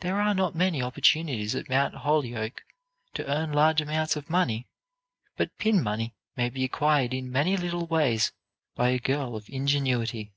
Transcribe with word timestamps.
There 0.00 0.20
are 0.20 0.34
not 0.34 0.56
many 0.56 0.82
opportunities 0.82 1.54
at 1.54 1.68
Mount 1.68 1.94
Holyoke 1.94 2.62
to 3.14 3.24
earn 3.30 3.52
large 3.52 3.80
amounts 3.80 4.16
of 4.16 4.28
money, 4.28 4.66
but 5.36 5.56
pin 5.56 5.80
money 5.80 6.16
may 6.36 6.50
be 6.50 6.64
acquired 6.64 7.14
in 7.14 7.30
many 7.30 7.56
little 7.56 7.86
ways 7.86 8.32
by 8.74 8.88
a 8.88 8.98
girl 8.98 9.36
of 9.36 9.48
ingenuity." 9.48 10.32